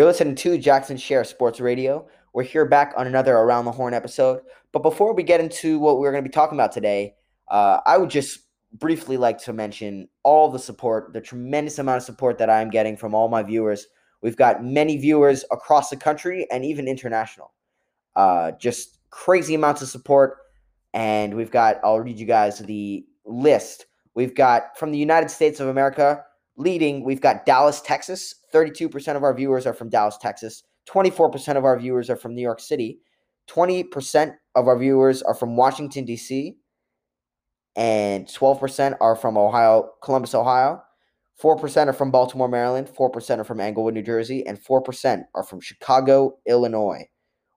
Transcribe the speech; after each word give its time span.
You're 0.00 0.08
listening 0.08 0.34
to 0.36 0.56
Jackson 0.56 0.96
Sher 0.96 1.24
Sports 1.24 1.60
Radio. 1.60 2.08
We're 2.32 2.44
here 2.44 2.64
back 2.64 2.94
on 2.96 3.06
another 3.06 3.36
Around 3.36 3.66
the 3.66 3.72
Horn 3.72 3.92
episode. 3.92 4.40
But 4.72 4.82
before 4.82 5.12
we 5.12 5.22
get 5.22 5.40
into 5.40 5.78
what 5.78 5.98
we're 5.98 6.10
going 6.10 6.24
to 6.24 6.28
be 6.30 6.32
talking 6.32 6.56
about 6.56 6.72
today, 6.72 7.16
uh, 7.48 7.80
I 7.84 7.98
would 7.98 8.08
just 8.08 8.46
briefly 8.72 9.18
like 9.18 9.36
to 9.40 9.52
mention 9.52 10.08
all 10.22 10.50
the 10.50 10.58
support, 10.58 11.12
the 11.12 11.20
tremendous 11.20 11.78
amount 11.78 11.98
of 11.98 12.04
support 12.04 12.38
that 12.38 12.48
I'm 12.48 12.70
getting 12.70 12.96
from 12.96 13.14
all 13.14 13.28
my 13.28 13.42
viewers. 13.42 13.88
We've 14.22 14.38
got 14.38 14.64
many 14.64 14.96
viewers 14.96 15.44
across 15.50 15.90
the 15.90 15.98
country 15.98 16.46
and 16.50 16.64
even 16.64 16.88
international. 16.88 17.52
Uh, 18.16 18.52
just 18.52 19.00
crazy 19.10 19.54
amounts 19.54 19.82
of 19.82 19.88
support. 19.88 20.38
And 20.94 21.34
we've 21.34 21.50
got, 21.50 21.76
I'll 21.84 22.00
read 22.00 22.18
you 22.18 22.24
guys 22.24 22.58
the 22.58 23.04
list. 23.26 23.84
We've 24.14 24.34
got 24.34 24.78
from 24.78 24.92
the 24.92 24.98
United 24.98 25.30
States 25.30 25.60
of 25.60 25.68
America, 25.68 26.24
leading, 26.60 27.04
we've 27.04 27.20
got 27.20 27.46
Dallas, 27.46 27.80
Texas. 27.80 28.34
32% 28.54 29.16
of 29.16 29.22
our 29.22 29.34
viewers 29.34 29.66
are 29.66 29.72
from 29.72 29.88
Dallas, 29.88 30.18
Texas. 30.20 30.62
24% 30.88 31.56
of 31.56 31.64
our 31.64 31.78
viewers 31.78 32.10
are 32.10 32.16
from 32.16 32.34
New 32.34 32.42
York 32.42 32.60
City. 32.60 33.00
20% 33.48 34.34
of 34.54 34.68
our 34.68 34.78
viewers 34.78 35.22
are 35.22 35.34
from 35.34 35.56
Washington, 35.56 36.04
D.C. 36.04 36.56
And 37.76 38.26
12% 38.26 38.96
are 39.00 39.16
from 39.16 39.36
Ohio, 39.36 39.90
Columbus, 40.02 40.34
Ohio. 40.34 40.82
4% 41.42 41.86
are 41.86 41.92
from 41.92 42.10
Baltimore, 42.10 42.48
Maryland. 42.48 42.88
4% 42.88 43.38
are 43.38 43.44
from 43.44 43.60
Englewood, 43.60 43.94
New 43.94 44.02
Jersey. 44.02 44.46
And 44.46 44.62
4% 44.62 45.22
are 45.34 45.42
from 45.42 45.60
Chicago, 45.60 46.38
Illinois. 46.46 47.04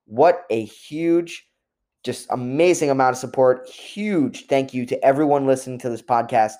What 0.06 0.44
a 0.50 0.64
huge, 0.64 1.48
just 2.04 2.28
amazing 2.30 2.90
amount 2.90 3.14
of 3.14 3.20
support. 3.20 3.68
Huge 3.68 4.48
thank 4.48 4.74
you 4.74 4.86
to 4.86 5.04
everyone 5.04 5.46
listening 5.46 5.80
to 5.80 5.90
this 5.90 6.02
podcast. 6.02 6.54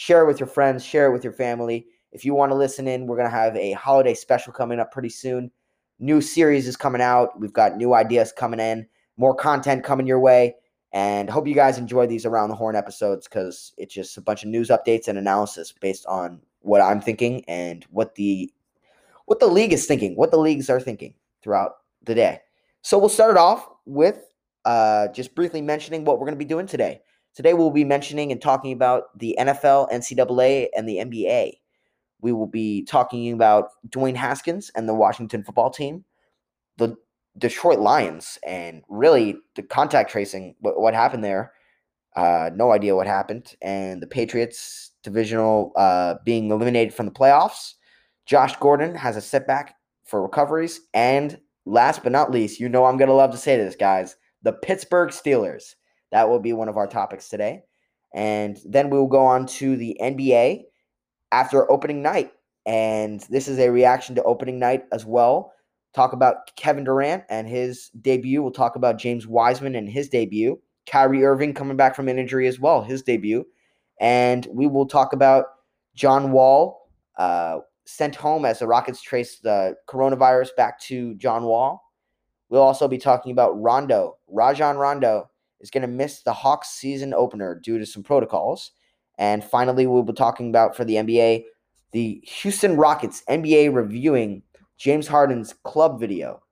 Share 0.00 0.22
it 0.22 0.26
with 0.26 0.40
your 0.40 0.46
friends, 0.46 0.82
share 0.82 1.08
it 1.08 1.12
with 1.12 1.22
your 1.22 1.34
family. 1.34 1.86
If 2.10 2.24
you 2.24 2.32
want 2.32 2.52
to 2.52 2.56
listen 2.56 2.88
in, 2.88 3.06
we're 3.06 3.18
going 3.18 3.28
to 3.28 3.36
have 3.36 3.54
a 3.54 3.72
holiday 3.72 4.14
special 4.14 4.50
coming 4.50 4.80
up 4.80 4.90
pretty 4.90 5.10
soon. 5.10 5.50
New 5.98 6.22
series 6.22 6.66
is 6.66 6.74
coming 6.74 7.02
out. 7.02 7.38
We've 7.38 7.52
got 7.52 7.76
new 7.76 7.92
ideas 7.92 8.32
coming 8.32 8.60
in, 8.60 8.86
more 9.18 9.34
content 9.34 9.84
coming 9.84 10.06
your 10.06 10.18
way. 10.18 10.54
And 10.94 11.28
hope 11.28 11.46
you 11.46 11.54
guys 11.54 11.76
enjoy 11.76 12.06
these 12.06 12.24
Around 12.24 12.48
the 12.48 12.54
Horn 12.54 12.76
episodes 12.76 13.28
because 13.28 13.74
it's 13.76 13.92
just 13.92 14.16
a 14.16 14.22
bunch 14.22 14.42
of 14.42 14.48
news 14.48 14.70
updates 14.70 15.06
and 15.06 15.18
analysis 15.18 15.70
based 15.70 16.06
on 16.06 16.40
what 16.60 16.80
I'm 16.80 17.02
thinking 17.02 17.44
and 17.44 17.84
what 17.90 18.14
the 18.14 18.50
what 19.26 19.38
the 19.38 19.48
league 19.48 19.74
is 19.74 19.84
thinking, 19.84 20.16
what 20.16 20.30
the 20.30 20.38
leagues 20.38 20.70
are 20.70 20.80
thinking 20.80 21.12
throughout 21.42 21.72
the 22.04 22.14
day. 22.14 22.40
So 22.80 22.98
we'll 22.98 23.10
start 23.10 23.32
it 23.32 23.36
off 23.36 23.68
with 23.84 24.32
uh, 24.64 25.08
just 25.08 25.34
briefly 25.34 25.60
mentioning 25.60 26.06
what 26.06 26.18
we're 26.18 26.24
going 26.24 26.38
to 26.38 26.42
be 26.42 26.46
doing 26.46 26.66
today. 26.66 27.02
Today, 27.34 27.54
we'll 27.54 27.70
be 27.70 27.84
mentioning 27.84 28.32
and 28.32 28.40
talking 28.40 28.72
about 28.72 29.16
the 29.18 29.36
NFL, 29.38 29.90
NCAA, 29.90 30.68
and 30.76 30.88
the 30.88 30.96
NBA. 30.96 31.52
We 32.20 32.32
will 32.32 32.46
be 32.46 32.84
talking 32.84 33.32
about 33.32 33.70
Dwayne 33.88 34.16
Haskins 34.16 34.70
and 34.74 34.88
the 34.88 34.94
Washington 34.94 35.42
football 35.42 35.70
team, 35.70 36.04
the 36.76 36.96
Detroit 37.38 37.78
Lions, 37.78 38.38
and 38.46 38.82
really 38.88 39.36
the 39.54 39.62
contact 39.62 40.10
tracing, 40.10 40.54
what, 40.60 40.80
what 40.80 40.94
happened 40.94 41.24
there. 41.24 41.52
Uh, 42.16 42.50
no 42.54 42.72
idea 42.72 42.96
what 42.96 43.06
happened. 43.06 43.54
And 43.62 44.02
the 44.02 44.06
Patriots 44.06 44.90
divisional 45.02 45.72
uh, 45.76 46.16
being 46.24 46.50
eliminated 46.50 46.92
from 46.92 47.06
the 47.06 47.12
playoffs. 47.12 47.74
Josh 48.26 48.56
Gordon 48.56 48.94
has 48.96 49.16
a 49.16 49.20
setback 49.20 49.76
for 50.04 50.20
recoveries. 50.20 50.80
And 50.92 51.40
last 51.64 52.02
but 52.02 52.12
not 52.12 52.32
least, 52.32 52.60
you 52.60 52.68
know 52.68 52.84
I'm 52.84 52.96
going 52.96 53.08
to 53.08 53.14
love 53.14 53.30
to 53.30 53.38
say 53.38 53.56
this, 53.56 53.76
guys 53.76 54.16
the 54.42 54.52
Pittsburgh 54.52 55.10
Steelers 55.10 55.74
that 56.10 56.28
will 56.28 56.40
be 56.40 56.52
one 56.52 56.68
of 56.68 56.76
our 56.76 56.86
topics 56.86 57.28
today. 57.28 57.62
And 58.14 58.58
then 58.64 58.90
we 58.90 58.98
will 58.98 59.06
go 59.06 59.24
on 59.24 59.46
to 59.46 59.76
the 59.76 59.96
NBA 60.00 60.64
after 61.32 61.70
opening 61.70 62.02
night. 62.02 62.32
And 62.66 63.20
this 63.30 63.48
is 63.48 63.58
a 63.58 63.70
reaction 63.70 64.14
to 64.16 64.22
opening 64.24 64.58
night 64.58 64.84
as 64.92 65.04
well. 65.04 65.52
Talk 65.94 66.12
about 66.12 66.54
Kevin 66.56 66.84
Durant 66.84 67.24
and 67.28 67.48
his 67.48 67.90
debut. 68.00 68.42
We'll 68.42 68.52
talk 68.52 68.76
about 68.76 68.98
James 68.98 69.26
Wiseman 69.26 69.74
and 69.74 69.88
his 69.88 70.08
debut. 70.08 70.60
Kyrie 70.86 71.24
Irving 71.24 71.54
coming 71.54 71.76
back 71.76 71.94
from 71.94 72.08
an 72.08 72.18
injury 72.18 72.46
as 72.46 72.58
well, 72.58 72.82
his 72.82 73.02
debut. 73.02 73.44
And 74.00 74.46
we 74.52 74.66
will 74.66 74.86
talk 74.86 75.12
about 75.12 75.46
John 75.94 76.32
Wall 76.32 76.88
uh, 77.18 77.58
sent 77.84 78.14
home 78.14 78.44
as 78.44 78.60
the 78.60 78.66
Rockets 78.66 79.02
trace 79.02 79.38
the 79.38 79.76
coronavirus 79.88 80.50
back 80.56 80.80
to 80.82 81.14
John 81.14 81.44
Wall. 81.44 81.82
We'll 82.48 82.62
also 82.62 82.88
be 82.88 82.98
talking 82.98 83.32
about 83.32 83.60
Rondo, 83.60 84.16
Rajon 84.28 84.76
Rondo, 84.76 85.30
is 85.60 85.70
going 85.70 85.82
to 85.82 85.88
miss 85.88 86.22
the 86.22 86.32
Hawks 86.32 86.70
season 86.70 87.14
opener 87.14 87.54
due 87.54 87.78
to 87.78 87.86
some 87.86 88.02
protocols. 88.02 88.72
And 89.18 89.44
finally, 89.44 89.86
we'll 89.86 90.02
be 90.02 90.12
talking 90.12 90.48
about 90.48 90.76
for 90.76 90.84
the 90.84 90.94
NBA, 90.94 91.44
the 91.92 92.22
Houston 92.24 92.76
Rockets 92.76 93.22
NBA 93.28 93.74
reviewing 93.74 94.42
James 94.78 95.06
Harden's 95.06 95.52
club 95.62 96.00
video. 96.00 96.42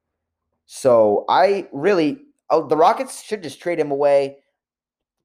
So 0.67 1.25
I 1.31 1.67
really, 1.73 2.19
oh, 2.51 2.67
the 2.67 2.77
Rockets 2.77 3.23
should 3.23 3.43
just 3.43 3.61
trade 3.61 3.81
him 3.81 3.91
away. 3.91 4.37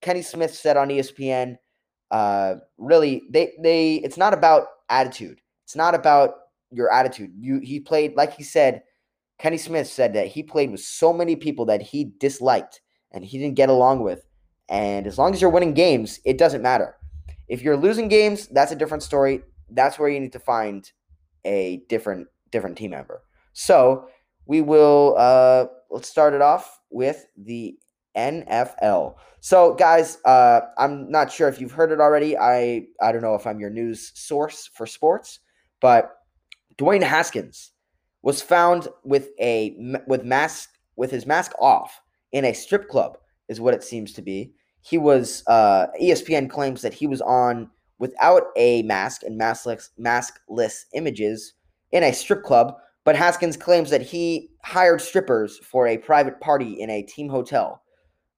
Kenny 0.01 0.21
Smith 0.21 0.55
said 0.55 0.77
on 0.77 0.89
ESPN, 0.89 1.57
uh, 2.11 2.55
really, 2.77 3.23
they 3.29 3.53
they 3.61 3.95
it's 3.95 4.17
not 4.17 4.33
about 4.33 4.67
attitude. 4.89 5.41
It's 5.65 5.75
not 5.75 5.95
about 5.95 6.35
your 6.71 6.91
attitude. 6.93 7.31
You 7.37 7.59
he 7.59 7.79
played 7.79 8.15
like 8.15 8.35
he 8.35 8.43
said. 8.43 8.83
Kenny 9.39 9.57
Smith 9.57 9.87
said 9.87 10.13
that 10.13 10.27
he 10.27 10.43
played 10.43 10.71
with 10.71 10.79
so 10.79 11.11
many 11.11 11.35
people 11.35 11.65
that 11.65 11.81
he 11.81 12.13
disliked 12.19 12.81
and 13.13 13.23
he 13.23 13.37
didn't 13.37 13.55
get 13.55 13.69
along 13.69 14.01
with. 14.01 14.25
And 14.69 15.07
as 15.07 15.17
long 15.17 15.33
as 15.33 15.41
you're 15.41 15.49
winning 15.49 15.73
games, 15.73 16.19
it 16.25 16.37
doesn't 16.37 16.61
matter. 16.61 16.95
If 17.47 17.61
you're 17.61 17.77
losing 17.77 18.07
games, 18.07 18.47
that's 18.47 18.71
a 18.71 18.75
different 18.75 19.03
story. 19.03 19.41
That's 19.69 19.99
where 19.99 20.09
you 20.09 20.19
need 20.19 20.33
to 20.33 20.39
find 20.39 20.89
a 21.45 21.83
different 21.89 22.27
different 22.51 22.77
team 22.77 22.91
member. 22.91 23.23
So 23.53 24.07
we 24.45 24.61
will 24.61 25.15
uh, 25.17 25.65
let's 25.89 26.09
start 26.09 26.33
it 26.33 26.41
off 26.41 26.79
with 26.89 27.25
the 27.37 27.77
NFL. 28.15 29.15
So 29.41 29.73
guys, 29.73 30.19
uh, 30.25 30.61
I'm 30.77 31.09
not 31.11 31.31
sure 31.31 31.49
if 31.49 31.59
you've 31.59 31.71
heard 31.71 31.91
it 31.91 31.99
already. 31.99 32.37
I 32.37 32.85
I 33.01 33.11
don't 33.11 33.21
know 33.21 33.35
if 33.35 33.45
I'm 33.45 33.59
your 33.59 33.69
news 33.69 34.11
source 34.15 34.69
for 34.73 34.87
sports, 34.87 35.39
but 35.81 36.15
Dwayne 36.77 37.03
Haskins 37.03 37.71
was 38.21 38.41
found 38.41 38.87
with 39.03 39.29
a 39.39 39.75
with 40.07 40.23
mask 40.23 40.69
with 40.95 41.11
his 41.11 41.25
mask 41.25 41.51
off 41.59 42.01
in 42.33 42.43
a 42.43 42.53
strip 42.53 42.89
club, 42.89 43.17
is 43.47 43.61
what 43.61 43.73
it 43.73 43.83
seems 43.83 44.11
to 44.13 44.21
be. 44.21 44.51
He 44.81 44.97
was, 44.97 45.43
uh, 45.47 45.87
ESPN 46.01 46.49
claims 46.49 46.81
that 46.81 46.93
he 46.93 47.07
was 47.07 47.21
on 47.21 47.69
without 47.99 48.47
a 48.57 48.83
mask 48.83 49.23
and 49.23 49.39
maskless, 49.39 49.89
maskless 49.97 50.85
images 50.93 51.53
in 51.93 52.03
a 52.03 52.11
strip 52.11 52.43
club, 52.43 52.75
but 53.05 53.15
Haskins 53.15 53.57
claims 53.57 53.89
that 53.89 54.01
he 54.01 54.49
hired 54.63 55.01
strippers 55.01 55.57
for 55.59 55.87
a 55.87 55.97
private 55.97 56.39
party 56.39 56.73
in 56.81 56.89
a 56.89 57.03
team 57.03 57.29
hotel. 57.29 57.81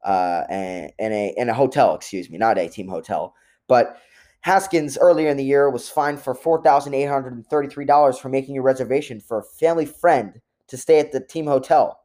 Uh, 0.03 0.44
and 0.50 0.91
in 1.00 1.12
a 1.12 1.33
in 1.38 1.50
a 1.50 1.53
hotel, 1.53 1.95
excuse 1.95 2.29
me, 2.29 2.38
not 2.38 2.59
a 2.59 2.69
team 2.69 2.88
hotel. 2.88 3.33
But 3.67 3.97
Haskins 4.41 5.00
earlier 5.00 5.29
in 5.29 5.38
the 5.38 5.44
year 5.44 5.69
was 5.72 5.89
fined 5.89 6.22
for 6.22 6.35
four 6.35 6.62
thousand 6.62 6.94
eight 6.94 7.06
hundred 7.06 7.33
and 7.33 7.47
thirty 7.47 7.67
three 7.67 7.85
dollars 7.85 8.19
for 8.19 8.29
making 8.29 8.57
a 8.57 8.62
reservation 8.62 9.19
for 9.19 9.39
a 9.39 9.44
family 9.59 9.85
friend 9.85 10.39
to 10.67 10.77
stay 10.77 11.00
at 11.00 11.12
the 11.12 11.19
team 11.19 11.47
hotel. 11.47 12.00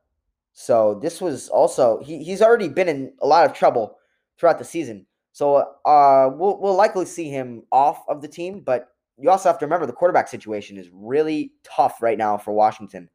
So 0.60 0.98
this 1.00 1.22
was 1.22 1.48
also 1.48 2.02
he, 2.02 2.22
he's 2.22 2.42
already 2.42 2.68
been 2.68 2.86
in 2.86 3.14
a 3.22 3.26
lot 3.26 3.46
of 3.46 3.54
trouble 3.54 3.96
throughout 4.36 4.58
the 4.58 4.64
season. 4.64 5.06
So 5.32 5.56
uh, 5.86 6.28
we'll 6.34 6.60
we'll 6.60 6.74
likely 6.74 7.06
see 7.06 7.30
him 7.30 7.62
off 7.72 8.04
of 8.08 8.20
the 8.20 8.28
team, 8.28 8.60
but 8.60 8.88
you 9.16 9.30
also 9.30 9.48
have 9.48 9.58
to 9.60 9.64
remember 9.64 9.86
the 9.86 9.94
quarterback 9.94 10.28
situation 10.28 10.76
is 10.76 10.90
really 10.92 11.52
tough 11.64 12.02
right 12.02 12.18
now 12.18 12.36
for 12.36 12.52
Washington, 12.52 13.08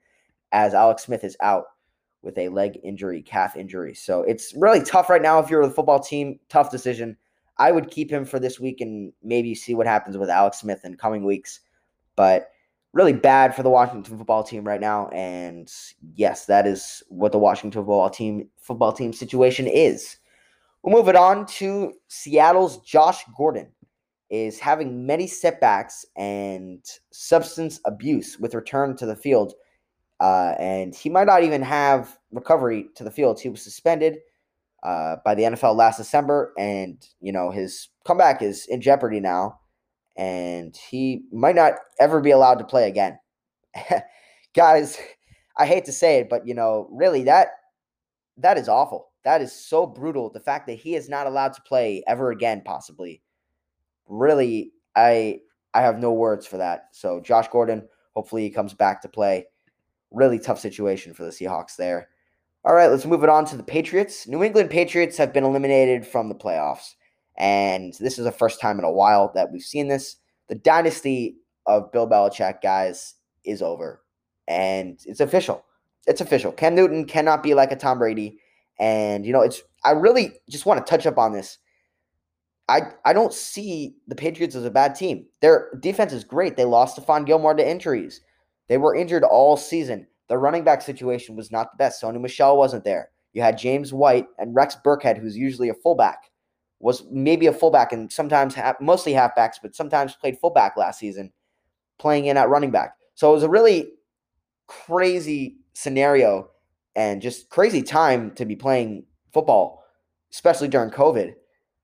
as 0.54 0.74
Alex 0.74 1.04
Smith 1.04 1.24
is 1.24 1.38
out 1.40 1.66
with 2.24 2.36
a 2.40 2.50
leg 2.50 2.80
injury, 2.84 3.22
calf 3.22 3.56
injury. 3.56 3.94
So 3.94 4.24
it's 4.24 4.52
really 4.56 4.82
tough 4.82 5.08
right 5.08 5.22
now 5.22 5.38
if 5.38 5.48
you're 5.48 5.68
the 5.68 5.72
football 5.72 6.00
team. 6.00 6.40
Tough 6.50 6.72
decision. 6.72 7.16
I 7.60 7.72
would 7.72 7.92
keep 7.92 8.10
him 8.10 8.26
for 8.26 8.40
this 8.40 8.60
week 8.60 8.82
and 8.82 9.14
maybe 9.22 9.54
see 9.54 9.76
what 9.76 9.86
happens 9.86 10.18
with 10.18 10.32
Alex 10.32 10.62
Smith 10.62 10.84
in 10.84 10.98
coming 10.98 11.24
weeks. 11.24 11.60
But 12.16 12.50
really 12.96 13.14
bad 13.14 13.54
for 13.54 13.62
the 13.62 13.70
Washington 13.70 14.18
football 14.18 14.42
team 14.42 14.64
right 14.64 14.80
now. 14.80 15.10
And 15.10 15.70
yes, 16.16 16.46
that 16.46 16.66
is 16.66 17.04
what 17.10 17.34
the 17.34 17.38
Washington 17.38 17.82
football 17.82 18.10
team 18.10 18.50
football 18.58 18.94
team 18.94 19.14
situation 19.14 19.68
is. 19.68 20.18
We'll 20.82 20.96
move 20.96 21.10
it 21.10 21.16
on 21.16 21.46
to 21.48 21.94
Seattle's 22.08 22.78
Josh 22.82 23.24
Gordon 23.38 23.68
is 24.30 24.60
having 24.60 25.06
many 25.06 25.28
setbacks 25.28 26.06
and 26.16 26.84
substance 27.12 27.80
abuse 27.86 28.40
with 28.40 28.56
return 28.56 28.96
to 28.98 29.06
the 29.06 29.16
field. 29.16 29.54
Uh, 30.20 30.56
and 30.58 30.96
he 30.96 31.10
might 31.10 31.28
not 31.28 31.44
even 31.44 31.62
have 31.62 32.18
recovery 32.32 32.88
to 32.96 33.04
the 33.04 33.12
field. 33.12 33.40
He 33.40 33.50
was 33.50 33.62
suspended 33.62 34.20
uh, 34.84 35.18
by 35.26 35.36
the 35.36 35.44
NFL 35.44 35.76
last 35.76 35.98
December, 35.98 36.54
and 36.58 37.06
you 37.20 37.34
know 37.34 37.52
his 37.52 37.90
comeback 38.06 38.42
is 38.42 38.66
in 38.68 38.80
jeopardy 38.80 39.20
now 39.20 39.60
and 40.18 40.76
he 40.76 41.24
might 41.32 41.56
not 41.56 41.74
ever 42.00 42.22
be 42.22 42.32
allowed 42.32 42.60
to 42.60 42.66
play 42.66 42.88
again. 42.88 43.20
Guys, 44.54 44.98
I 45.58 45.66
hate 45.66 45.86
to 45.86 45.92
say 45.92 46.20
it, 46.20 46.30
but 46.30 46.48
you 46.48 46.54
know, 46.54 46.88
really 46.92 47.24
that 47.24 47.50
that 48.38 48.58
is 48.58 48.70
awful. 48.70 49.10
That 49.24 49.42
is 49.42 49.54
so 49.54 49.86
brutal. 49.86 50.30
The 50.30 50.40
fact 50.40 50.68
that 50.68 50.78
he 50.78 50.96
is 50.96 51.10
not 51.10 51.28
allowed 51.28 51.54
to 51.54 51.62
play 51.62 52.04
ever 52.08 52.32
again, 52.32 52.62
possibly. 52.64 53.22
Really, 54.08 54.72
I 54.96 55.40
I 55.74 55.82
have 55.82 56.00
no 56.00 56.14
words 56.14 56.46
for 56.46 56.58
that. 56.58 56.90
So 56.92 57.20
Josh 57.20 57.48
Gordon, 57.50 57.88
hopefully 58.16 58.44
he 58.44 58.50
comes 58.50 58.74
back 58.74 59.02
to 59.02 59.10
play. 59.10 59.48
really 60.12 60.40
tough 60.40 60.60
situation 60.60 61.14
for 61.14 61.24
the 61.26 61.32
Seahawks 61.32 61.76
there. 61.76 62.10
All 62.64 62.74
right, 62.74 62.90
let's 62.90 63.06
move 63.06 63.24
it 63.24 63.30
on 63.30 63.46
to 63.46 63.58
the 63.58 63.64
Patriots. 63.64 64.28
New 64.28 64.44
England 64.44 64.70
Patriots 64.70 65.18
have 65.18 65.34
been 65.34 65.44
eliminated 65.44 66.08
from 66.08 66.30
the 66.30 66.36
playoffs. 66.36 66.96
And 67.38 67.94
this 68.00 68.18
is 68.18 68.26
the 68.26 68.32
first 68.32 68.62
time 68.62 68.80
in 68.80 68.86
a 68.86 68.92
while 68.92 69.32
that 69.36 69.52
we've 69.52 69.62
seen 69.62 69.88
this. 69.88 70.18
The 70.48 70.56
dynasty 70.56 71.38
of 71.66 71.92
Bill 71.92 72.08
Belichick, 72.08 72.62
guys, 72.62 73.16
is 73.44 73.62
over. 73.62 74.02
And 74.48 75.00
it's 75.06 75.20
official. 75.20 75.66
It's 76.08 76.22
official. 76.22 76.52
Cam 76.52 76.76
Newton 76.76 77.06
cannot 77.06 77.44
be 77.44 77.54
like 77.54 77.72
a 77.72 77.76
Tom 77.76 78.00
Brady. 78.00 78.40
And, 78.80 79.26
you 79.26 79.34
know, 79.34 79.42
it's, 79.42 79.62
I 79.84 79.92
really 79.92 80.34
just 80.50 80.66
want 80.66 80.86
to 80.86 80.90
touch 80.90 81.06
up 81.06 81.18
on 81.18 81.34
this. 81.34 81.58
I, 82.68 82.82
I 83.06 83.14
don't 83.14 83.34
see 83.34 83.96
the 84.08 84.16
Patriots 84.16 84.56
as 84.56 84.66
a 84.66 84.72
bad 84.72 84.96
team. 84.96 85.26
Their 85.42 85.70
defense 85.80 86.14
is 86.14 86.24
great. 86.24 86.58
They 86.58 86.66
lost 86.66 86.98
Stephon 86.98 87.26
Gilmore 87.26 87.54
to 87.54 87.68
injuries. 87.68 88.22
They 88.68 88.78
were 88.78 88.96
injured 88.96 89.24
all 89.24 89.58
season. 89.58 90.08
The 90.28 90.38
running 90.38 90.64
back 90.64 90.82
situation 90.82 91.36
was 91.36 91.52
not 91.52 91.72
the 91.72 91.78
best. 91.78 92.02
Sony 92.02 92.20
Michel 92.20 92.58
wasn't 92.58 92.84
there. 92.84 93.10
You 93.34 93.42
had 93.42 93.58
James 93.58 93.94
White 93.94 94.28
and 94.40 94.56
Rex 94.56 94.76
Burkhead, 94.84 95.20
who's 95.20 95.38
usually 95.38 95.70
a 95.70 95.76
fullback, 95.76 96.32
was 96.86 97.04
maybe 97.10 97.48
a 97.48 97.52
fullback 97.52 97.92
and 97.92 98.12
sometimes 98.12 98.54
ha- 98.54 98.76
mostly 98.80 99.14
halfbacks, 99.14 99.56
but 99.60 99.76
sometimes 99.76 100.16
played 100.16 100.38
fullback 100.38 100.78
last 100.78 101.00
season, 101.00 101.34
playing 101.98 102.26
in 102.26 102.38
at 102.38 102.48
running 102.48 102.70
back. 102.70 102.96
So 103.16 103.32
it 103.32 103.34
was 103.34 103.44
a 103.44 103.50
really 103.50 103.94
crazy 104.68 105.58
scenario 105.74 106.52
and 106.96 107.24
just 107.24 107.50
crazy 107.50 107.82
time 107.82 108.32
to 108.36 108.46
be 108.46 108.56
playing 108.56 109.06
football, 109.34 109.84
especially 110.32 110.68
during 110.68 110.92
COVID. 110.92 111.34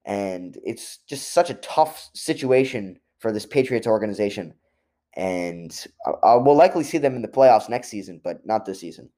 And 0.06 0.58
it's 0.64 1.00
just 1.08 1.34
such 1.34 1.50
a 1.50 1.56
tough 1.56 2.12
situation 2.14 3.00
for 3.18 3.32
this 3.32 3.48
Patriots 3.48 3.88
organization 3.88 4.54
and 5.14 5.86
I, 6.24 6.36
will 6.36 6.56
likely 6.56 6.84
see 6.84 6.98
them 6.98 7.16
in 7.16 7.22
the 7.22 7.28
playoffs 7.28 7.70
next 7.70 7.90
season, 7.90 8.22
but 8.24 8.46
not 8.46 8.66
this 8.66 8.80
season. 8.80 9.10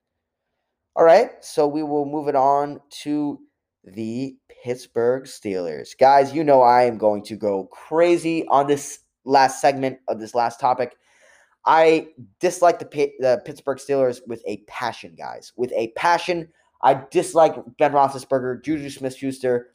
All 0.95 1.03
right, 1.03 1.31
so 1.41 1.67
we 1.67 1.83
will 1.83 2.05
move 2.05 2.27
it 2.27 2.35
on 2.35 2.79
to 3.01 3.39
the 3.83 4.35
Pittsburgh 4.63 5.23
Steelers. 5.23 5.97
Guys, 5.97 6.33
you 6.33 6.43
know 6.43 6.61
I 6.61 6.83
am 6.83 6.97
going 6.97 7.23
to 7.23 7.35
go 7.35 7.65
crazy 7.65 8.47
on 8.47 8.67
this 8.67 8.99
last 9.25 9.61
segment 9.61 9.99
of 10.07 10.19
this 10.19 10.35
last 10.35 10.59
topic. 10.59 10.95
I 11.65 12.07
dislike 12.39 12.79
the, 12.79 12.85
the 13.19 13.41
Pittsburgh 13.45 13.77
Steelers 13.77 14.19
with 14.27 14.41
a 14.45 14.57
passion, 14.67 15.15
guys. 15.17 15.53
With 15.55 15.71
a 15.73 15.89
passion. 15.95 16.49
I 16.81 17.01
dislike 17.11 17.55
Ben 17.77 17.93
Roethlisberger. 17.93 18.63
Juju 18.63 18.89
Smith 18.89 19.15
Schuster 19.15 19.71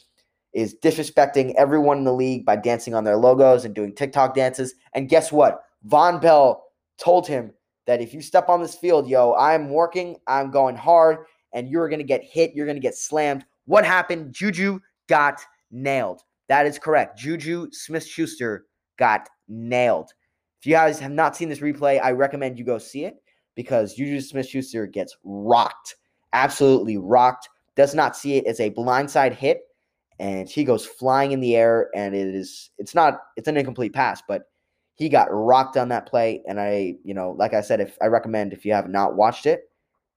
is 0.53 0.77
disrespecting 0.83 1.55
everyone 1.57 1.99
in 1.99 2.05
the 2.05 2.13
league 2.13 2.45
by 2.45 2.57
dancing 2.57 2.95
on 2.95 3.05
their 3.05 3.17
logos 3.17 3.65
and 3.65 3.75
doing 3.75 3.95
TikTok 3.95 4.35
dances. 4.35 4.75
And 4.93 5.09
guess 5.09 5.33
what? 5.33 5.63
Vonn 5.87 6.21
Bell 6.21 6.65
told 6.99 7.27
him 7.27 7.53
that 7.87 8.03
if 8.03 8.13
you 8.13 8.21
step 8.21 8.49
on 8.49 8.61
this 8.61 8.75
field, 8.75 9.09
yo, 9.09 9.35
I'm 9.35 9.71
working, 9.71 10.17
I'm 10.27 10.51
going 10.51 10.77
hard, 10.77 11.25
and 11.53 11.69
you're 11.69 11.89
going 11.89 12.01
to 12.01 12.05
get 12.05 12.23
hit, 12.23 12.55
you're 12.55 12.67
going 12.67 12.77
to 12.77 12.81
get 12.81 12.97
slammed. 12.97 13.45
What 13.69 13.85
happened? 13.85 14.33
Juju 14.33 14.81
got 15.09 15.43
nailed. 15.71 16.23
That 16.49 16.65
is 16.65 16.79
correct. 16.79 17.19
Juju 17.19 17.69
Smith 17.71 18.07
Schuster 18.07 18.65
got 18.97 19.29
nailed. 19.47 20.11
If 20.59 20.67
you 20.67 20.73
guys 20.73 20.99
have 21.01 21.13
not 21.13 21.37
seen 21.37 21.51
this 21.51 21.59
replay, 21.59 22.01
I 22.03 22.13
recommend 22.13 22.59
you 22.59 22.65
go 22.65 22.79
see 22.79 23.05
it 23.05 23.17
because 23.55 23.95
Juju 23.95 24.23
Smith 24.23 24.49
Schuster 24.49 24.87
gets 24.87 25.19
rocked. 25.23 25.97
Absolutely 26.33 26.97
rocked. 26.97 27.51
Does 27.77 27.95
not 27.95 28.17
see 28.17 28.37
it 28.37 28.47
as 28.47 28.59
a 28.59 28.71
blindside 28.71 29.35
hit. 29.35 29.61
And 30.19 30.49
he 30.49 30.65
goes 30.65 30.87
flying 30.87 31.33
in 31.33 31.41
the 31.41 31.55
air, 31.55 31.91
and 31.95 32.15
it 32.15 32.35
is 32.35 32.71
it's 32.79 32.95
not 32.95 33.21
it's 33.37 33.49
an 33.49 33.59
incomplete 33.59 33.93
pass, 33.93 34.23
but 34.27 34.45
he 34.95 35.11
got 35.11 35.29
rocked 35.31 35.77
on 35.77 35.91
that 35.91 36.07
play. 36.07 36.43
And 36.49 36.59
I, 36.59 36.95
you 37.05 37.13
know, 37.13 37.33
like 37.39 37.53
I 37.53 37.61
said, 37.61 37.81
if 37.81 37.99
I 38.01 38.07
recommend 38.07 38.55
if 38.55 38.65
you 38.65 38.73
have 38.73 38.89
not 38.89 39.15
watched 39.15 39.45
it, 39.45 39.71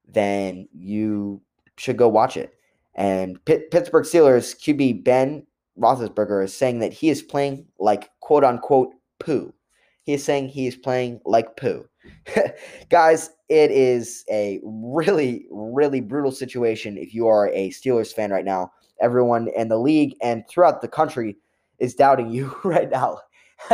then 0.07 0.69
you 0.74 1.42
should 1.77 1.97
go 1.97 2.07
watch 2.07 2.38
it. 2.38 2.56
And 2.96 3.44
Pitt, 3.46 3.72
Pittsburgh 3.72 4.06
Steelers 4.06 4.56
QB 4.58 5.04
Ben 5.04 5.46
Roethlisberger 5.80 6.44
is 6.44 6.54
saying 6.54 6.80
that 6.80 6.94
he 6.94 7.10
is 7.10 7.22
playing 7.22 7.66
like 7.80 8.10
quote 8.20 8.44
unquote 8.44 8.94
poo. 9.20 9.54
He 10.04 10.14
is 10.14 10.24
saying 10.24 10.50
he 10.50 10.68
is 10.68 10.76
playing 10.76 11.22
like 11.26 11.56
poo. 11.56 11.86
Guys, 12.90 13.30
it 13.50 13.72
is 13.72 14.26
a 14.32 14.60
really, 14.64 15.46
really 15.52 16.02
brutal 16.02 16.32
situation 16.32 16.98
if 16.98 17.14
you 17.14 17.28
are 17.28 17.50
a 17.50 17.70
Steelers 17.70 18.14
fan 18.14 18.32
right 18.32 18.46
now. 18.46 18.72
Everyone 19.00 19.50
in 19.56 19.68
the 19.68 19.80
league 19.80 20.16
and 20.22 20.48
throughout 20.48 20.82
the 20.82 20.88
country 20.88 21.38
is 21.80 21.96
doubting 21.96 22.30
you 22.30 22.56
right 22.64 22.90
now. 22.90 23.20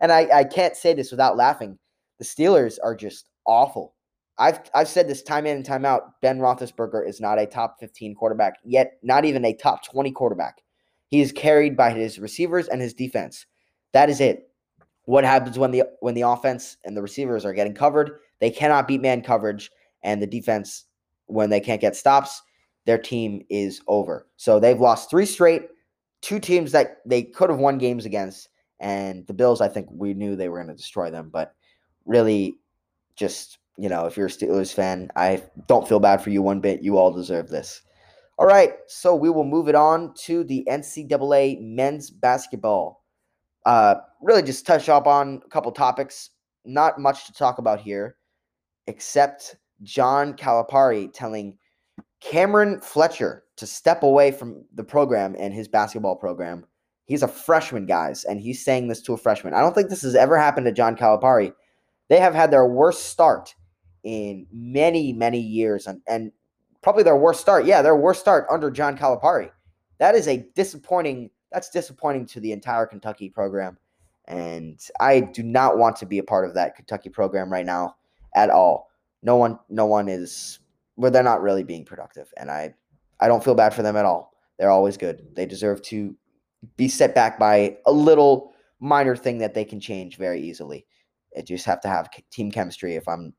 and 0.00 0.12
I, 0.12 0.28
I 0.32 0.44
can't 0.44 0.76
say 0.76 0.94
this 0.94 1.10
without 1.10 1.36
laughing. 1.36 1.78
The 2.18 2.24
Steelers 2.24 2.78
are 2.82 2.94
just 2.94 3.28
awful. 3.46 3.94
I've 4.42 4.58
I've 4.74 4.88
said 4.88 5.08
this 5.08 5.22
time 5.22 5.46
in 5.46 5.56
and 5.56 5.64
time 5.64 5.84
out. 5.84 6.20
Ben 6.20 6.40
Roethlisberger 6.40 7.08
is 7.08 7.20
not 7.20 7.38
a 7.38 7.46
top 7.46 7.78
15 7.78 8.16
quarterback, 8.16 8.54
yet 8.64 8.98
not 9.00 9.24
even 9.24 9.44
a 9.44 9.54
top 9.54 9.84
20 9.84 10.10
quarterback. 10.10 10.62
He 11.06 11.20
is 11.20 11.30
carried 11.30 11.76
by 11.76 11.92
his 11.92 12.18
receivers 12.18 12.66
and 12.66 12.80
his 12.80 12.92
defense. 12.92 13.46
That 13.92 14.10
is 14.10 14.20
it. 14.20 14.48
What 15.04 15.22
happens 15.22 15.60
when 15.60 15.70
the 15.70 15.84
when 16.00 16.14
the 16.14 16.22
offense 16.22 16.76
and 16.84 16.96
the 16.96 17.02
receivers 17.02 17.44
are 17.44 17.52
getting 17.52 17.72
covered? 17.74 18.18
They 18.40 18.50
cannot 18.50 18.88
beat 18.88 19.00
man 19.00 19.22
coverage, 19.22 19.70
and 20.02 20.20
the 20.20 20.26
defense 20.26 20.86
when 21.26 21.48
they 21.48 21.60
can't 21.60 21.80
get 21.80 21.94
stops, 21.94 22.42
their 22.84 22.98
team 22.98 23.44
is 23.48 23.80
over. 23.86 24.26
So 24.38 24.58
they've 24.58 24.80
lost 24.80 25.08
three 25.08 25.26
straight, 25.26 25.68
two 26.20 26.40
teams 26.40 26.72
that 26.72 26.96
they 27.06 27.22
could 27.22 27.48
have 27.48 27.60
won 27.60 27.78
games 27.78 28.06
against, 28.06 28.48
and 28.80 29.24
the 29.28 29.34
Bills, 29.34 29.60
I 29.60 29.68
think 29.68 29.86
we 29.88 30.14
knew 30.14 30.34
they 30.34 30.48
were 30.48 30.58
going 30.58 30.66
to 30.68 30.74
destroy 30.74 31.10
them, 31.10 31.30
but 31.32 31.54
really, 32.04 32.56
just 33.14 33.58
you 33.78 33.88
know, 33.88 34.06
if 34.06 34.16
you're 34.16 34.26
a 34.26 34.30
Steelers 34.30 34.72
fan, 34.72 35.10
I 35.16 35.42
don't 35.66 35.88
feel 35.88 36.00
bad 36.00 36.22
for 36.22 36.30
you 36.30 36.42
one 36.42 36.60
bit. 36.60 36.82
You 36.82 36.98
all 36.98 37.12
deserve 37.12 37.48
this. 37.48 37.82
All 38.38 38.46
right, 38.46 38.72
so 38.86 39.14
we 39.14 39.30
will 39.30 39.44
move 39.44 39.68
it 39.68 39.74
on 39.74 40.14
to 40.24 40.42
the 40.44 40.66
NCAA 40.68 41.60
men's 41.60 42.10
basketball. 42.10 43.04
Uh, 43.66 43.96
really, 44.20 44.42
just 44.42 44.66
touch 44.66 44.88
up 44.88 45.06
on 45.06 45.40
a 45.44 45.48
couple 45.48 45.70
topics. 45.70 46.30
Not 46.64 46.98
much 46.98 47.26
to 47.26 47.32
talk 47.32 47.58
about 47.58 47.80
here, 47.80 48.16
except 48.86 49.56
John 49.82 50.34
Calipari 50.34 51.12
telling 51.12 51.58
Cam'Ron 52.22 52.82
Fletcher 52.82 53.44
to 53.56 53.66
step 53.66 54.02
away 54.02 54.30
from 54.30 54.64
the 54.74 54.84
program 54.84 55.36
and 55.38 55.52
his 55.52 55.68
basketball 55.68 56.16
program 56.16 56.64
He's 57.04 57.22
a 57.22 57.28
freshman, 57.28 57.86
guys, 57.86 58.24
and 58.24 58.40
he's 58.40 58.64
saying 58.64 58.88
this 58.88 59.02
to 59.02 59.12
a 59.12 59.18
freshman. 59.18 59.54
I 59.54 59.60
don't 59.60 59.74
think 59.74 59.90
this 59.90 60.02
has 60.02 60.14
ever 60.14 60.38
happened 60.38 60.66
to 60.66 60.72
John 60.72 60.96
Calipari. 60.96 61.52
They 62.08 62.18
have 62.18 62.34
had 62.34 62.50
their 62.50 62.66
worst 62.66 63.06
start 63.06 63.54
in 64.04 64.46
many, 64.52 65.12
many 65.12 65.38
years, 65.38 65.86
and, 65.86 66.00
and 66.06 66.32
probably 66.82 67.02
their 67.02 67.16
worst 67.16 67.40
start. 67.40 67.64
Yeah, 67.64 67.82
their 67.82 67.96
worst 67.96 68.20
start 68.20 68.46
under 68.50 68.70
John 68.70 68.96
Calipari. 68.96 69.50
That 69.98 70.14
is 70.14 70.28
a 70.28 70.46
disappointing. 70.54 71.30
That's 71.50 71.70
disappointing 71.70 72.26
to 72.26 72.40
the 72.40 72.52
entire 72.52 72.86
Kentucky 72.86 73.28
program, 73.28 73.78
and 74.26 74.80
I 75.00 75.20
do 75.20 75.42
not 75.42 75.78
want 75.78 75.96
to 75.96 76.06
be 76.06 76.18
a 76.18 76.24
part 76.24 76.46
of 76.46 76.54
that 76.54 76.76
Kentucky 76.76 77.10
program 77.10 77.52
right 77.52 77.66
now 77.66 77.96
at 78.34 78.50
all. 78.50 78.90
No 79.22 79.36
one, 79.36 79.58
no 79.68 79.86
one 79.86 80.08
is. 80.08 80.58
Well, 80.96 81.10
they're 81.10 81.22
not 81.22 81.42
really 81.42 81.64
being 81.64 81.84
productive, 81.84 82.32
and 82.36 82.50
I, 82.50 82.74
I 83.20 83.28
don't 83.28 83.42
feel 83.42 83.54
bad 83.54 83.74
for 83.74 83.82
them 83.82 83.96
at 83.96 84.04
all. 84.04 84.34
They're 84.58 84.70
always 84.70 84.96
good. 84.96 85.26
They 85.34 85.46
deserve 85.46 85.82
to 85.82 86.14
be 86.76 86.88
set 86.88 87.14
back 87.14 87.38
by 87.38 87.76
a 87.86 87.92
little 87.92 88.52
minor 88.80 89.16
thing 89.16 89.38
that 89.38 89.54
they 89.54 89.64
can 89.64 89.80
change 89.80 90.16
very 90.16 90.40
easily. 90.40 90.86
It 91.32 91.46
just 91.46 91.64
have 91.66 91.80
to 91.82 91.88
have 91.88 92.10
team 92.30 92.50
chemistry 92.50 92.96
if 92.96 93.08
I'm 93.08 93.32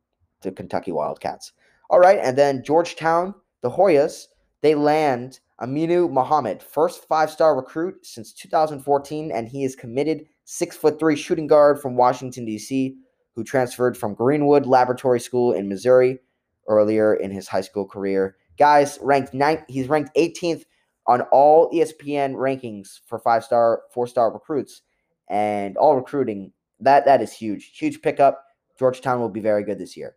the 0.43 0.51
Kentucky 0.51 0.91
Wildcats. 0.91 1.53
All 1.89 1.99
right, 1.99 2.19
and 2.21 2.37
then 2.37 2.63
Georgetown, 2.63 3.35
the 3.61 3.69
Hoyas, 3.69 4.27
they 4.61 4.75
land 4.75 5.39
Aminu 5.61 6.11
Mohammed, 6.11 6.61
first 6.63 7.07
five-star 7.07 7.55
recruit 7.55 8.05
since 8.05 8.33
2014, 8.33 9.31
and 9.31 9.47
he 9.47 9.63
is 9.63 9.75
committed 9.75 10.25
six 10.45 10.75
foot 10.75 10.99
three 10.99 11.15
shooting 11.15 11.47
guard 11.47 11.81
from 11.81 11.95
Washington 11.95 12.45
D.C. 12.45 12.95
who 13.35 13.43
transferred 13.43 13.97
from 13.97 14.13
Greenwood 14.13 14.65
Laboratory 14.65 15.19
School 15.19 15.53
in 15.53 15.69
Missouri 15.69 16.19
earlier 16.67 17.13
in 17.13 17.31
his 17.31 17.47
high 17.47 17.61
school 17.61 17.85
career. 17.85 18.35
Guys, 18.57 18.99
ranked 19.01 19.33
ninth, 19.33 19.63
he's 19.67 19.87
ranked 19.87 20.15
18th 20.15 20.63
on 21.07 21.21
all 21.31 21.69
ESPN 21.71 22.35
rankings 22.35 22.99
for 23.05 23.19
five 23.19 23.43
star, 23.43 23.81
four 23.91 24.07
star 24.07 24.31
recruits, 24.31 24.81
and 25.29 25.77
all 25.77 25.95
recruiting. 25.95 26.51
That 26.79 27.05
that 27.05 27.21
is 27.21 27.33
huge, 27.33 27.71
huge 27.77 28.01
pickup. 28.01 28.43
Georgetown 28.77 29.19
will 29.19 29.29
be 29.29 29.39
very 29.39 29.63
good 29.63 29.79
this 29.79 29.95
year. 29.95 30.15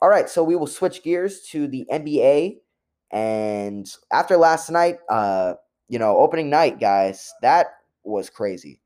All 0.00 0.08
right, 0.08 0.28
so 0.28 0.44
we 0.44 0.56
will 0.56 0.66
switch 0.66 1.02
gears 1.02 1.40
to 1.50 1.66
the 1.66 1.84
NBA, 1.90 2.58
and 3.10 3.90
after 4.12 4.36
last 4.36 4.70
night, 4.70 4.98
uh, 5.08 5.54
you 5.88 5.98
know, 5.98 6.16
opening 6.18 6.50
night, 6.50 6.78
guys, 6.78 7.32
that 7.42 7.66
was 8.04 8.30
crazy. 8.30 8.80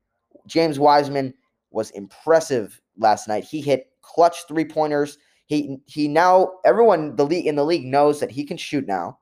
James 0.47 0.79
Wiseman 0.79 1.33
was 1.71 1.91
impressive 1.91 2.81
last 2.97 3.27
night. 3.27 3.43
He 3.43 3.61
hit 3.61 3.91
clutch 4.01 4.47
three 4.47 4.65
pointers. 4.65 5.17
He 5.45 5.77
he 5.85 6.07
now 6.07 6.53
everyone 6.65 7.15
the 7.15 7.25
league 7.25 7.47
in 7.47 7.55
the 7.55 7.65
league 7.65 7.85
knows 7.85 8.19
that 8.19 8.31
he 8.31 8.43
can 8.43 8.57
shoot 8.57 8.87
now. 8.87 9.19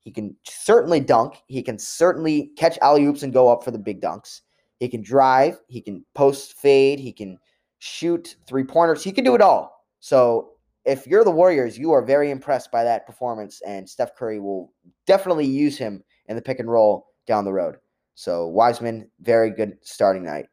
He 0.00 0.10
can 0.10 0.36
certainly 0.44 1.00
dunk. 1.00 1.42
He 1.46 1.62
can 1.62 1.78
certainly 1.78 2.50
catch 2.56 2.78
alley 2.82 3.04
oops 3.06 3.22
and 3.22 3.32
go 3.32 3.50
up 3.50 3.64
for 3.64 3.70
the 3.70 3.78
big 3.78 4.02
dunks. 4.02 4.42
He 4.78 4.88
can 4.88 5.02
drive. 5.02 5.58
He 5.68 5.80
can 5.80 6.04
post 6.14 6.54
fade. 6.54 7.00
He 7.00 7.12
can 7.12 7.38
shoot 7.78 8.36
three 8.46 8.64
pointers. 8.64 9.02
He 9.02 9.12
can 9.12 9.24
do 9.24 9.34
it 9.34 9.40
all. 9.40 9.84
So 10.00 10.53
if 10.84 11.06
you're 11.06 11.24
the 11.24 11.30
Warriors, 11.30 11.78
you 11.78 11.92
are 11.92 12.02
very 12.02 12.30
impressed 12.30 12.70
by 12.70 12.84
that 12.84 13.06
performance, 13.06 13.60
and 13.66 13.88
Steph 13.88 14.14
Curry 14.16 14.38
will 14.38 14.72
definitely 15.06 15.46
use 15.46 15.78
him 15.78 16.02
in 16.26 16.36
the 16.36 16.42
pick 16.42 16.58
and 16.58 16.70
roll 16.70 17.06
down 17.26 17.44
the 17.44 17.52
road. 17.52 17.76
So 18.14 18.46
Wiseman, 18.46 19.10
very 19.20 19.50
good 19.50 19.78
starting 19.82 20.24
night. 20.24 20.46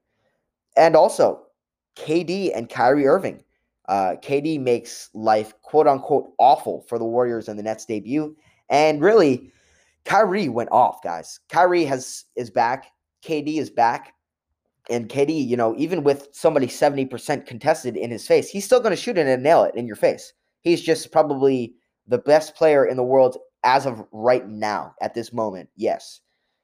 And 0.78 0.96
also, 0.96 1.44
KD 1.96 2.52
and 2.56 2.70
Kyrie 2.70 3.08
Irving. 3.08 3.44
Uh, 3.88 4.16
KD 4.22 4.60
makes 4.60 5.10
life 5.14 5.54
quote 5.62 5.88
unquote 5.88 6.32
awful 6.40 6.86
for 6.88 6.98
the 6.98 7.06
Warriors 7.06 7.50
in 7.50 7.58
the 7.58 7.64
Nets 7.64 7.86
debut. 7.86 8.36
And 8.70 9.02
really, 9.02 9.52
Kyrie 10.06 10.50
went 10.50 10.72
off, 10.72 11.04
guys. 11.04 11.40
Kyrie 11.50 11.86
has 11.86 12.26
is 12.36 12.50
back. 12.50 12.88
KD 13.24 13.58
is 13.58 13.70
back. 13.70 14.14
And 14.92 15.10
KD, 15.10 15.48
you 15.48 15.58
know, 15.58 15.74
even 15.78 16.04
with 16.04 16.28
somebody 16.34 16.68
70% 16.68 17.46
contested 17.46 17.96
in 17.98 18.12
his 18.12 18.28
face, 18.28 18.50
he's 18.50 18.66
still 18.66 18.80
going 18.80 18.92
to 18.92 19.02
shoot 19.02 19.18
it 19.18 19.26
and 19.26 19.42
nail 19.42 19.64
it 19.64 19.74
in 19.76 19.88
your 19.88 19.96
face. 19.96 20.34
He's 20.62 20.82
just 20.82 21.12
probably 21.12 21.74
the 22.08 22.18
best 22.18 22.56
player 22.56 22.86
in 22.86 22.98
the 22.98 23.04
world 23.04 23.38
as 23.64 23.86
of 23.86 24.06
right 24.12 24.48
now, 24.48 24.94
at 25.02 25.14
this 25.14 25.34
moment. 25.34 25.70
Yes. 25.76 26.22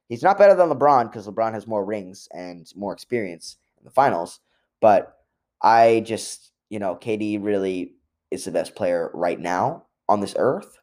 He's 0.09 0.23
not 0.23 0.37
better 0.37 0.55
than 0.55 0.69
LeBron 0.69 1.11
because 1.11 1.27
LeBron 1.27 1.53
has 1.53 1.67
more 1.67 1.85
rings 1.85 2.27
and 2.31 2.71
more 2.75 2.93
experience 2.93 3.57
in 3.77 3.85
the 3.85 3.91
finals. 3.91 4.39
But 4.81 5.17
I 5.61 6.03
just, 6.05 6.51
you 6.69 6.79
know, 6.79 6.95
KD 6.95 7.43
really 7.43 7.93
is 8.31 8.45
the 8.45 8.51
best 8.51 8.75
player 8.75 9.09
right 9.13 9.39
now 9.39 9.85
on 10.09 10.19
this 10.19 10.35
earth 10.37 10.79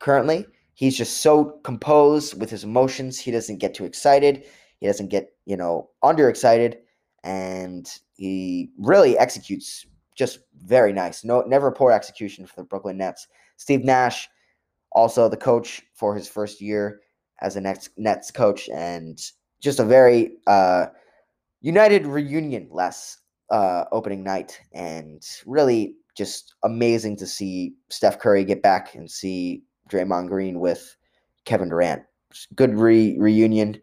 currently. 0.00 0.46
He's 0.74 0.96
just 0.96 1.22
so 1.22 1.60
composed 1.62 2.38
with 2.38 2.50
his 2.50 2.64
emotions. 2.64 3.18
He 3.18 3.30
doesn't 3.30 3.58
get 3.58 3.74
too 3.74 3.84
excited. 3.84 4.44
He 4.84 4.88
doesn't 4.88 5.08
get, 5.08 5.32
you 5.46 5.56
know, 5.56 5.88
underexcited. 6.02 6.74
And 7.22 7.90
he 8.18 8.68
really 8.78 9.16
executes 9.16 9.86
just 10.14 10.40
very 10.62 10.92
nice. 10.92 11.24
No, 11.24 11.40
never 11.40 11.72
poor 11.72 11.90
execution 11.90 12.44
for 12.44 12.56
the 12.56 12.64
Brooklyn 12.64 12.98
Nets. 12.98 13.26
Steve 13.56 13.82
Nash, 13.82 14.28
also 14.92 15.26
the 15.26 15.38
coach 15.38 15.80
for 15.94 16.14
his 16.14 16.28
first 16.28 16.60
year 16.60 17.00
as 17.40 17.56
a 17.56 17.62
Nets 17.62 17.88
Nets 17.96 18.30
coach, 18.30 18.68
and 18.68 19.18
just 19.62 19.80
a 19.80 19.86
very 19.86 20.36
uh, 20.46 20.88
united 21.62 22.06
reunion 22.06 22.68
last 22.70 23.20
uh, 23.48 23.84
opening 23.90 24.22
night, 24.22 24.60
and 24.74 25.22
really 25.46 25.94
just 26.14 26.56
amazing 26.62 27.16
to 27.16 27.26
see 27.26 27.72
Steph 27.88 28.18
Curry 28.18 28.44
get 28.44 28.60
back 28.60 28.94
and 28.94 29.10
see 29.10 29.62
Draymond 29.90 30.28
Green 30.28 30.60
with 30.60 30.94
Kevin 31.46 31.70
Durant. 31.70 32.02
Good 32.54 32.74
re- 32.74 33.16
reunion, 33.18 33.80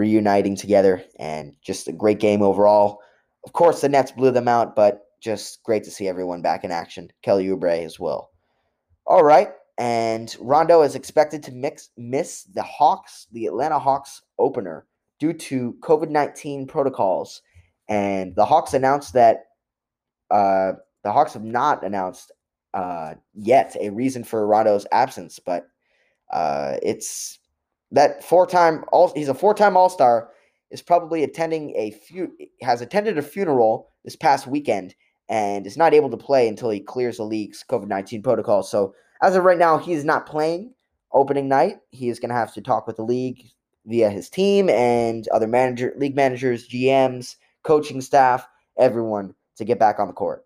reuniting 0.00 0.56
together, 0.56 1.04
and 1.18 1.54
just 1.60 1.86
a 1.86 1.92
great 1.92 2.20
game 2.20 2.42
overall. 2.42 3.00
Of 3.44 3.52
course, 3.52 3.82
the 3.82 3.88
Nets 3.88 4.12
blew 4.12 4.30
them 4.30 4.48
out, 4.48 4.74
but 4.74 5.02
just 5.20 5.62
great 5.62 5.84
to 5.84 5.90
see 5.90 6.08
everyone 6.08 6.40
back 6.40 6.64
in 6.64 6.70
action. 6.70 7.10
Kelly 7.22 7.46
Oubre 7.46 7.84
as 7.84 8.00
well. 8.00 8.30
All 9.06 9.22
right, 9.22 9.50
and 9.76 10.34
Rondo 10.40 10.82
is 10.82 10.94
expected 10.94 11.42
to 11.44 11.52
mix, 11.52 11.90
miss 11.98 12.44
the 12.44 12.62
Hawks, 12.62 13.26
the 13.32 13.46
Atlanta 13.46 13.78
Hawks 13.78 14.22
opener 14.38 14.86
due 15.18 15.34
to 15.34 15.76
COVID 15.80 16.08
19 16.08 16.66
protocols. 16.66 17.42
And 17.88 18.34
the 18.36 18.46
Hawks 18.46 18.72
announced 18.72 19.12
that 19.14 19.46
uh, 20.30 20.72
the 21.02 21.12
Hawks 21.12 21.34
have 21.34 21.44
not 21.44 21.84
announced 21.84 22.32
uh, 22.72 23.14
yet 23.34 23.76
a 23.78 23.90
reason 23.90 24.24
for 24.24 24.46
Rondo's 24.46 24.86
absence, 24.92 25.40
but 25.44 25.66
uh, 26.32 26.76
it's 26.82 27.39
that 27.92 28.24
four 28.24 28.46
time 28.46 28.84
all 28.92 29.12
he's 29.14 29.28
a 29.28 29.34
four 29.34 29.54
time 29.54 29.76
All 29.76 29.88
Star 29.88 30.30
is 30.70 30.82
probably 30.82 31.22
attending 31.22 31.74
a 31.76 31.90
few 31.90 32.32
has 32.62 32.80
attended 32.80 33.18
a 33.18 33.22
funeral 33.22 33.88
this 34.04 34.16
past 34.16 34.46
weekend 34.46 34.94
and 35.28 35.66
is 35.66 35.76
not 35.76 35.94
able 35.94 36.10
to 36.10 36.16
play 36.16 36.48
until 36.48 36.70
he 36.70 36.80
clears 36.80 37.16
the 37.16 37.24
league's 37.24 37.64
COVID 37.68 37.88
nineteen 37.88 38.22
protocol. 38.22 38.62
So 38.62 38.94
as 39.22 39.36
of 39.36 39.44
right 39.44 39.58
now, 39.58 39.78
he's 39.78 40.04
not 40.04 40.26
playing 40.26 40.72
opening 41.12 41.48
night. 41.48 41.76
He 41.90 42.08
is 42.08 42.18
going 42.18 42.30
to 42.30 42.34
have 42.34 42.54
to 42.54 42.62
talk 42.62 42.86
with 42.86 42.96
the 42.96 43.02
league 43.02 43.42
via 43.86 44.10
his 44.10 44.30
team 44.30 44.68
and 44.68 45.26
other 45.28 45.46
manager, 45.46 45.92
league 45.96 46.16
managers, 46.16 46.68
GMs, 46.68 47.36
coaching 47.62 48.00
staff, 48.00 48.46
everyone 48.78 49.34
to 49.56 49.64
get 49.64 49.78
back 49.78 49.98
on 49.98 50.06
the 50.06 50.12
court. 50.12 50.44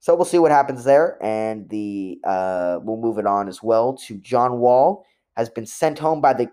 So 0.00 0.14
we'll 0.14 0.24
see 0.24 0.38
what 0.38 0.50
happens 0.50 0.84
there, 0.84 1.18
and 1.22 1.68
the 1.68 2.20
uh, 2.24 2.78
we'll 2.82 2.96
move 2.96 3.18
it 3.18 3.26
on 3.26 3.48
as 3.48 3.62
well 3.62 3.96
to 4.06 4.16
John 4.18 4.58
Wall 4.58 5.04
has 5.36 5.48
been 5.50 5.66
sent 5.66 5.98
home 5.98 6.20
by 6.20 6.32
the 6.32 6.48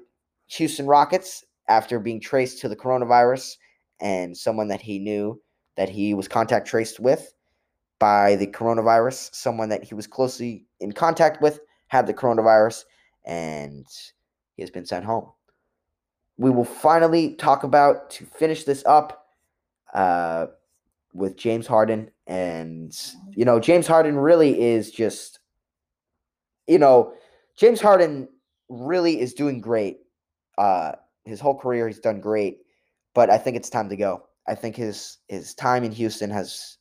Houston 0.48 0.86
Rockets 0.86 1.44
after 1.68 2.00
being 2.00 2.20
traced 2.20 2.60
to 2.62 2.70
the 2.70 2.76
coronavirus, 2.76 3.56
and 4.00 4.36
someone 4.36 4.68
that 4.68 4.82
he 4.82 5.00
knew 5.00 5.42
that 5.76 5.90
he 5.90 6.14
was 6.14 6.28
contact 6.28 6.68
traced 6.68 7.00
with 7.00 7.34
by 8.00 8.36
the 8.36 8.48
coronavirus. 8.48 9.34
Someone 9.34 9.70
that 9.70 9.84
he 9.84 9.96
was 9.96 10.08
closely 10.08 10.66
in 10.80 10.92
contact 10.92 11.42
with 11.42 11.60
had 11.88 12.06
the 12.06 12.14
coronavirus, 12.14 12.84
and 13.26 13.86
he 14.56 14.62
has 14.62 14.70
been 14.70 14.86
sent 14.86 15.06
home. 15.06 15.32
We 16.38 16.50
will 16.50 16.66
finally 16.66 17.36
talk 17.36 17.64
about 17.64 18.10
to 18.12 18.26
finish 18.26 18.64
this 18.64 18.84
up 18.86 19.28
uh, 19.94 20.48
with 21.14 21.38
James 21.38 21.68
Harden. 21.68 22.12
And, 22.28 22.92
you 23.36 23.46
know, 23.46 23.60
James 23.60 23.88
Harden 23.88 24.18
really 24.18 24.60
is 24.60 24.92
just, 24.92 25.40
you 26.68 26.80
know, 26.80 27.14
James 27.56 27.80
Harden 27.80 28.28
really 28.68 29.22
is 29.22 29.34
doing 29.34 29.62
great. 29.62 30.00
Uh, 30.58 30.94
his 31.26 31.40
whole 31.40 31.58
career, 31.58 31.88
he's 31.88 32.00
done 32.00 32.20
great, 32.20 32.60
but 33.14 33.30
I 33.30 33.38
think 33.38 33.58
it's 33.58 33.70
time 33.70 33.90
to 33.90 33.96
go. 33.96 34.24
I 34.48 34.56
think 34.56 34.76
his 34.76 35.18
his 35.28 35.54
time 35.54 35.84
in 35.84 35.92
Houston 35.92 36.30
has 36.30 36.78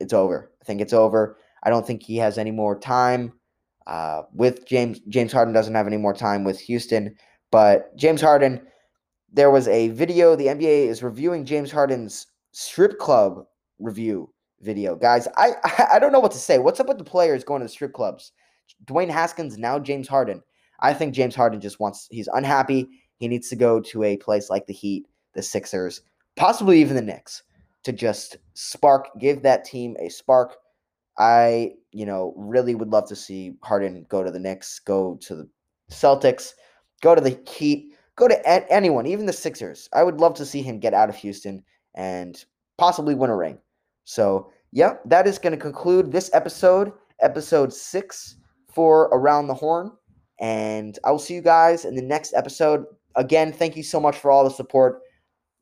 it's 0.00 0.12
over. 0.12 0.50
I 0.60 0.64
think 0.64 0.80
it's 0.80 0.92
over. 0.92 1.36
I 1.62 1.70
don't 1.70 1.86
think 1.86 2.02
he 2.02 2.16
has 2.16 2.38
any 2.38 2.50
more 2.50 2.78
time 2.78 3.32
uh, 3.86 4.22
with 4.34 4.66
James. 4.66 5.00
James 5.08 5.32
Harden 5.32 5.54
doesn't 5.54 5.74
have 5.74 5.86
any 5.86 5.96
more 5.96 6.14
time 6.14 6.44
with 6.44 6.58
Houston, 6.60 7.14
but 7.50 7.96
James 7.96 8.20
Harden. 8.20 8.60
There 9.34 9.50
was 9.50 9.66
a 9.68 9.88
video. 9.88 10.36
The 10.36 10.48
NBA 10.48 10.88
is 10.88 11.02
reviewing 11.02 11.46
James 11.46 11.70
Harden's 11.70 12.26
strip 12.52 12.98
club 12.98 13.44
review 13.78 14.30
video, 14.60 14.94
guys. 14.94 15.26
I 15.36 15.52
I 15.92 15.98
don't 15.98 16.12
know 16.12 16.20
what 16.20 16.32
to 16.32 16.38
say. 16.38 16.58
What's 16.58 16.80
up 16.80 16.88
with 16.88 16.98
the 16.98 17.04
players 17.04 17.44
going 17.44 17.60
to 17.60 17.66
the 17.66 17.72
strip 17.72 17.92
clubs? 17.92 18.32
Dwayne 18.86 19.10
Haskins 19.10 19.58
now 19.58 19.78
James 19.78 20.08
Harden. 20.08 20.42
I 20.80 20.92
think 20.92 21.14
James 21.14 21.34
Harden 21.34 21.60
just 21.60 21.78
wants. 21.78 22.08
He's 22.10 22.28
unhappy. 22.32 22.88
He 23.22 23.28
needs 23.28 23.48
to 23.50 23.56
go 23.56 23.78
to 23.78 24.02
a 24.02 24.16
place 24.16 24.50
like 24.50 24.66
the 24.66 24.72
Heat, 24.72 25.06
the 25.34 25.42
Sixers, 25.42 26.00
possibly 26.34 26.80
even 26.80 26.96
the 26.96 27.02
Knicks 27.02 27.44
to 27.84 27.92
just 27.92 28.36
spark, 28.54 29.10
give 29.20 29.42
that 29.42 29.64
team 29.64 29.96
a 30.00 30.08
spark. 30.08 30.56
I, 31.20 31.74
you 31.92 32.04
know, 32.04 32.34
really 32.36 32.74
would 32.74 32.88
love 32.88 33.06
to 33.10 33.14
see 33.14 33.54
Harden 33.62 34.06
go 34.08 34.24
to 34.24 34.32
the 34.32 34.40
Knicks, 34.40 34.80
go 34.80 35.20
to 35.20 35.36
the 35.36 35.48
Celtics, 35.88 36.54
go 37.00 37.14
to 37.14 37.20
the 37.20 37.38
Heat, 37.48 37.94
go 38.16 38.26
to 38.26 38.34
a- 38.40 38.72
anyone, 38.72 39.06
even 39.06 39.26
the 39.26 39.32
Sixers. 39.32 39.88
I 39.92 40.02
would 40.02 40.18
love 40.18 40.34
to 40.34 40.44
see 40.44 40.60
him 40.60 40.80
get 40.80 40.92
out 40.92 41.08
of 41.08 41.14
Houston 41.14 41.62
and 41.94 42.44
possibly 42.76 43.14
win 43.14 43.30
a 43.30 43.36
ring. 43.36 43.56
So, 44.02 44.50
yeah, 44.72 44.94
that 45.04 45.28
is 45.28 45.38
going 45.38 45.52
to 45.52 45.56
conclude 45.56 46.10
this 46.10 46.28
episode, 46.34 46.90
episode 47.20 47.72
six 47.72 48.34
for 48.66 49.02
Around 49.12 49.46
the 49.46 49.54
Horn. 49.54 49.92
And 50.40 50.98
I 51.04 51.12
will 51.12 51.20
see 51.20 51.34
you 51.34 51.40
guys 51.40 51.84
in 51.84 51.94
the 51.94 52.02
next 52.02 52.34
episode. 52.34 52.84
Again, 53.16 53.52
thank 53.52 53.76
you 53.76 53.82
so 53.82 54.00
much 54.00 54.16
for 54.16 54.30
all 54.30 54.44
the 54.44 54.50
support. 54.50 55.00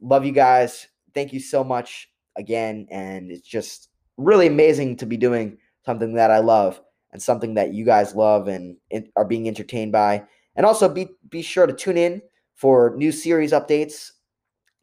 Love 0.00 0.24
you 0.24 0.32
guys. 0.32 0.86
Thank 1.14 1.32
you 1.32 1.40
so 1.40 1.64
much 1.64 2.08
again. 2.36 2.86
And 2.90 3.30
it's 3.30 3.46
just 3.46 3.88
really 4.16 4.46
amazing 4.46 4.96
to 4.96 5.06
be 5.06 5.16
doing 5.16 5.58
something 5.84 6.14
that 6.14 6.30
I 6.30 6.38
love 6.38 6.80
and 7.12 7.20
something 7.22 7.54
that 7.54 7.72
you 7.72 7.84
guys 7.84 8.14
love 8.14 8.48
and 8.48 8.76
are 9.16 9.24
being 9.24 9.48
entertained 9.48 9.92
by. 9.92 10.24
And 10.56 10.66
also 10.66 10.88
be 10.88 11.08
be 11.28 11.42
sure 11.42 11.66
to 11.66 11.72
tune 11.72 11.96
in 11.96 12.22
for 12.54 12.94
new 12.96 13.12
series 13.12 13.52
updates. 13.52 14.10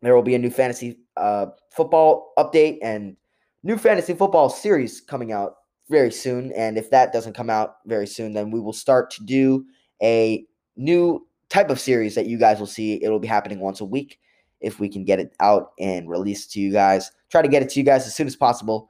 There 0.01 0.15
will 0.15 0.23
be 0.23 0.35
a 0.35 0.39
new 0.39 0.49
fantasy 0.49 0.99
uh, 1.15 1.47
football 1.71 2.33
update 2.37 2.79
and 2.81 3.15
new 3.63 3.77
fantasy 3.77 4.13
football 4.13 4.49
series 4.49 5.01
coming 5.01 5.31
out 5.31 5.55
very 5.89 6.11
soon. 6.11 6.51
And 6.53 6.77
if 6.77 6.89
that 6.91 7.13
doesn't 7.13 7.33
come 7.33 7.49
out 7.49 7.77
very 7.85 8.07
soon, 8.07 8.33
then 8.33 8.51
we 8.51 8.59
will 8.59 8.73
start 8.73 9.09
to 9.11 9.23
do 9.23 9.65
a 10.01 10.45
new 10.75 11.26
type 11.49 11.69
of 11.69 11.79
series 11.79 12.15
that 12.15 12.27
you 12.27 12.37
guys 12.37 12.59
will 12.59 12.67
see. 12.67 13.03
It'll 13.03 13.19
be 13.19 13.27
happening 13.27 13.59
once 13.59 13.81
a 13.81 13.85
week 13.85 14.19
if 14.59 14.79
we 14.79 14.89
can 14.89 15.03
get 15.03 15.19
it 15.19 15.33
out 15.39 15.71
and 15.79 16.09
released 16.09 16.51
to 16.53 16.59
you 16.59 16.71
guys. 16.71 17.11
Try 17.29 17.41
to 17.41 17.47
get 17.47 17.61
it 17.61 17.69
to 17.69 17.79
you 17.79 17.85
guys 17.85 18.05
as 18.05 18.15
soon 18.15 18.27
as 18.27 18.35
possible. 18.35 18.89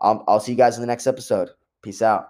Um, 0.00 0.22
I'll 0.28 0.40
see 0.40 0.52
you 0.52 0.58
guys 0.58 0.76
in 0.76 0.80
the 0.80 0.86
next 0.86 1.06
episode. 1.06 1.50
Peace 1.82 2.02
out. 2.02 2.28